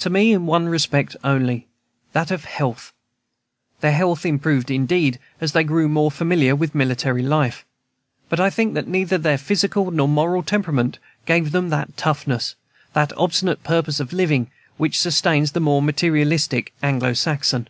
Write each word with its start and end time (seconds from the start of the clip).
To 0.00 0.10
me 0.10 0.34
in 0.34 0.44
one 0.44 0.68
respect 0.68 1.16
only, 1.24 1.68
that 2.12 2.30
of 2.30 2.44
health. 2.44 2.92
Their 3.80 3.94
health 3.94 4.26
improved, 4.26 4.70
indeed, 4.70 5.18
as 5.40 5.52
they 5.52 5.64
grew 5.64 5.88
more 5.88 6.10
familiar 6.10 6.54
with 6.54 6.74
military 6.74 7.22
life; 7.22 7.64
but 8.28 8.38
I 8.38 8.50
think 8.50 8.74
that 8.74 8.86
neither 8.88 9.16
their 9.16 9.38
physical 9.38 9.90
nor 9.90 10.06
moral 10.06 10.42
temperament 10.42 10.98
gave 11.24 11.52
them 11.52 11.70
that 11.70 11.96
toughness, 11.96 12.56
that 12.92 13.16
obstinate 13.16 13.64
purpose 13.64 14.00
of 14.00 14.12
living, 14.12 14.50
which 14.76 15.00
sustains 15.00 15.52
the 15.52 15.60
more 15.60 15.80
materialistic 15.80 16.74
Anglo 16.82 17.14
Saxon. 17.14 17.68